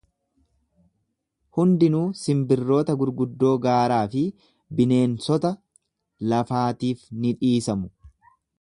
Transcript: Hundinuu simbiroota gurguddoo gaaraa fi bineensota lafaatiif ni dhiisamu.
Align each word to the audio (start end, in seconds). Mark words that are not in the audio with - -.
Hundinuu 1.57 2.01
simbiroota 2.21 2.95
gurguddoo 3.01 3.53
gaaraa 3.67 4.01
fi 4.15 4.23
bineensota 4.81 5.55
lafaatiif 6.33 7.05
ni 7.21 7.35
dhiisamu. 7.45 7.95